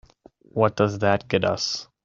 [0.49, 1.87] What does that get us?